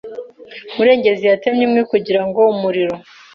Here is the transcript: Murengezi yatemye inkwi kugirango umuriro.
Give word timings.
Murengezi 0.75 1.23
yatemye 1.31 1.63
inkwi 1.65 1.83
kugirango 1.91 2.39
umuriro. 2.53 2.95